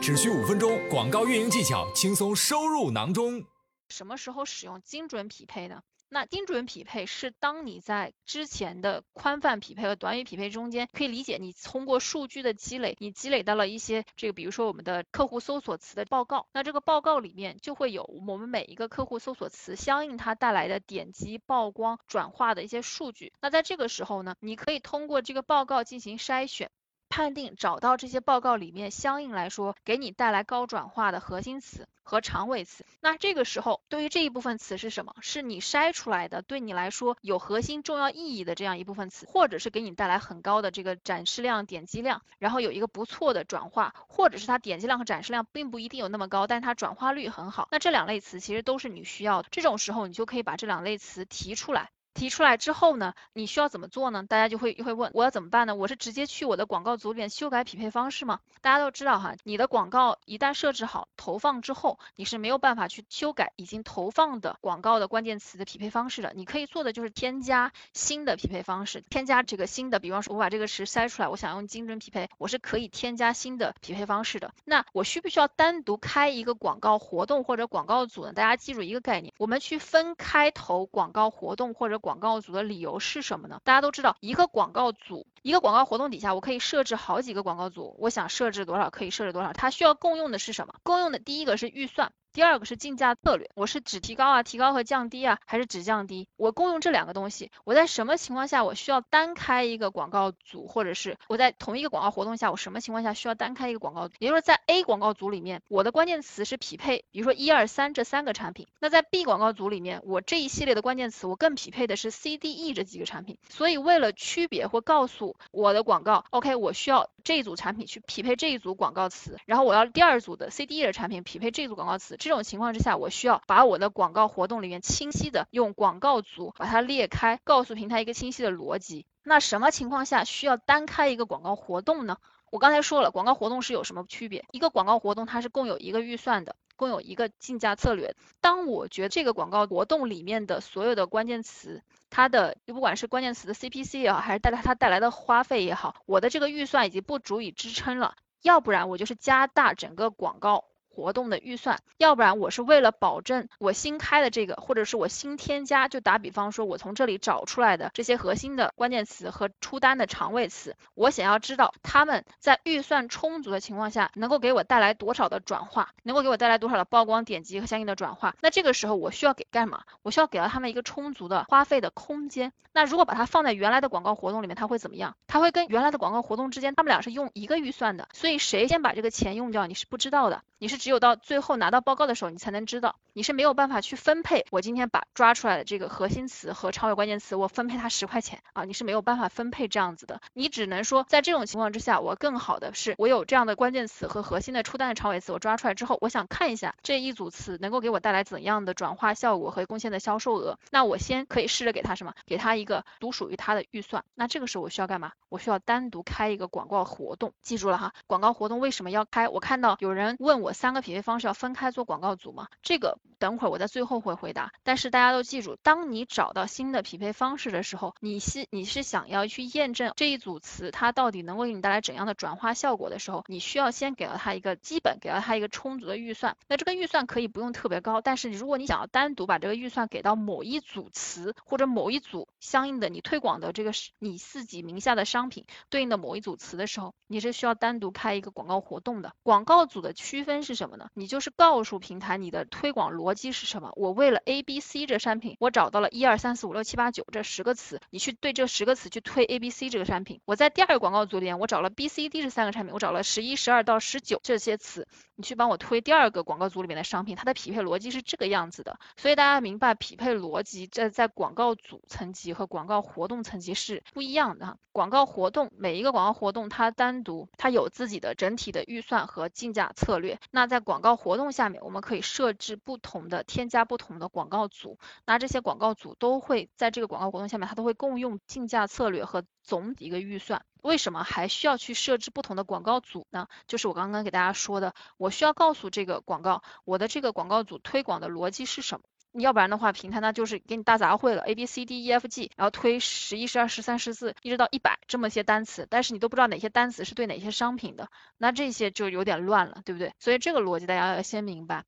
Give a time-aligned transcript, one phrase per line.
[0.00, 3.44] 只需五分钟，广告运营技巧轻松收入囊中。
[3.88, 5.82] 什么时候使用精准匹配呢？
[6.08, 23.32] 那精准匹配是当你在之前的宽泛匹配和短语匹配中间，可以理解你通过数据的积累，你积累到了一些这个，比如说我们的客户搜索词的报告，那这个报告里面就会有我们每一个客户搜索词相应它带来的点击、曝光、转化的一些数据。
[23.40, 26.70] 那在这个时候呢，你可以通过这个报告进行筛选。
[27.16, 35.14] 判定找到这些报告里面相应来说给你带来高转化的核心词和长尾词，那这个时候对于这一部分词是什么？
[35.22, 47.66] 是你筛出来的，对你来说有核心重要意义的这样一部分词，或者是给你带来很高的这个展示量、点击量，然后有一个不错的转化，或者是它点击量和展示量并不一定有那么高，但它转化率很好。
[47.72, 51.88] 那这两类词其实都是你需要的，这种时候你就可以把这两类词提出来。
[52.16, 54.24] 提出来之后呢，你需要怎么做呢？
[54.26, 55.74] 大家就会会问我要怎么办呢？
[55.74, 58.40] 我是直接去我的广告组里面修改匹配方式吗？
[58.62, 66.32] 大家都知道哈，你的广告一旦设置好投放之后，你是没有办法去修改已经投放的广告的关键词的匹配方式的。
[66.34, 74.54] 你可以做的就是添加新的匹配方式，添加这个新的，比方说我把这个词筛出来，我想用精准匹配，我是可以添加新的匹配方式的。
[74.64, 78.32] 那我需不需要单独开一个广告活动或者广告组呢？
[78.32, 82.00] 大家记住一个概念，我们去分开投广告活动或者。
[82.06, 83.60] 广告组的理由是什么呢？
[83.64, 89.52] 大家都知道，一个广告组，一个广告活动底下，我可以设置好几个广告组，我想设置多少可以设置多少。
[89.52, 90.74] 它需要共用的是什么？
[90.82, 92.10] 共用的第一个是预算。
[92.32, 96.28] 第二个是竞价策略，我是只提高啊，提高和降低啊，还是只降低？
[96.36, 104.14] 我共用这两个东西，我在什么情况下我需要单开一个广告组，或者是我在同一个广告活动下，我什么情况下需要单开一个广告组？
[104.18, 108.66] 也就是在 A 广告组里面，我的关键词是匹配，比如说一二三这三个产品。
[108.80, 113.38] 那在 B 广告组里面，我这一系列的关键词，我更匹配的是 C、D、E 这几个产品。
[113.48, 122.16] 所以为了区别或告诉我的广告，OK，我需要这一组产品去匹配这一组广告词，然后我要第二组的 C、D、E 的产品匹配这组广告词。
[122.18, 129.06] 这种情况之下，我需要把我的广告活动里面清晰的用广告组把它列开，告诉平台一个清晰的逻辑。
[129.22, 132.18] 那什么情况下需要单开一个广告活动呢？
[132.50, 134.44] 我刚才说了，广告活动是有什么区别？
[134.52, 138.14] 一个广告活动它是共有一个预算的，共有一个竞价策略。
[138.40, 150.64] 当我觉得这个广告活动里面的所有的关键词，它的不管是关键词的 CPC 也好，还是带来它带来的花费也好，我的这个预算已经不足以支撑了，要不然我就是加大整个广告。
[150.96, 168.34] 活动的预算，要不然我是为了保证我新开的这个，或者是我新添加，就打比方说，我从这里找出来的这些核心的关键词和出单的长尾词，我想要知道他们在预算充足的情况下，能够给我带来多少的转化，能够给我带来多少的曝光、点击和相应的转化。
[168.40, 169.82] 那这个时候我需要给干嘛？
[170.00, 172.54] 我需要给到他们一个充足的花费的空间。
[172.72, 175.16] 那如果把它放在原来的广告活动里面，它会怎么样？
[175.26, 180.42] 它会跟原来的广告活动之间，他们俩是用一个预算的，所以谁先把这个钱用掉，你是不知道的。
[180.58, 184.46] 你是只有到最后拿到报告的时候，你才能知道，你是没有办法去分配。
[184.52, 190.20] 我今天把抓出来的这个核心词和长尾关键词，我分配它十块钱啊，你是没有办法分配这样子的。
[190.32, 200.56] 你只能说，在这种情况之下，我更好的是，我有这样的关键词和核心的出单的长尾词，我抓出来之后，我想看一下这一组词能够给我带来怎样的转化效果和贡献的销售额。
[200.70, 202.14] 那我先可以试着给他什么？
[202.28, 204.04] 给他一个独属于他的预算。
[204.14, 205.10] 那这个时候我需要干嘛？
[205.30, 207.32] 我需要单独开一个广告活动。
[207.42, 209.26] 记住了哈，广告活动为什么要开？
[209.26, 210.46] 我看到有人问我。
[210.46, 212.48] 我三那匹配方式要分开做广告组吗？
[212.62, 214.52] 这个等会儿我在最后会回答。
[214.62, 226.36] 但是大家都记住，当你找到新的匹配方式的时候，你是你是想要去验证这一组词它到底能够给你带来怎样的转化效果的时候，你需要先给到它一个基本，给到它一个充足的预算。
[226.48, 239.12] 那这个预算可以不用特别高，但是如果你想要单独把这个预算给到某一组词或者某一组相应的你推广的这个你自己名下的商品对应的某一组词的时候，你是需要单独开一个广告活动的。
[239.22, 240.36] 广告组的区分。
[240.46, 240.90] 是什么呢？
[240.94, 243.70] 你就是告诉平台你的推广逻逻辑是什么。
[243.76, 250.20] 我为了 A、B、C 这商品，我找到了一二三四五六七八九这十个词，你去对这十个词去推 A、B、C 这个商品。
[250.24, 258.76] 我在第二个广告组里面，我找了 B、C、D 这三个产品，我找了十一、十二到十九这些词，你去帮我推第二个广告组里面的商品，它的匹配逻辑是这个样子的。
[258.96, 264.58] 所以大家明白匹配逻辑在在广告组层级和广告活动层级是不一样的。
[264.72, 270.18] 广告活动每一个广告活动它单独它有自己的整体的预算和竞价策略。
[270.32, 274.78] 那在广告活动下面，我们可以设置不同的、添加不同的广告组。
[275.04, 280.44] 那这些广告组都会在这个广告活动下面，它都会共用竞价策略和总一个预算。
[280.62, 283.28] 为什么还需要去设置不同的广告组呢？
[283.46, 288.84] 就是我刚刚给大家说的，我需要告诉这个广告，我的这个广告组推广的逻辑是什么。
[289.18, 297.88] 要不然的话，平台呢就是给你大杂烩了，A B C D E F G，然后推十一、十二、十三、十四，一直到一百这么些单词，但是你都不知道哪些单词是对哪些商品的，
[298.18, 299.94] 那这些就有点乱了，对不对？
[300.00, 301.64] 所以这个逻辑大家要先明白。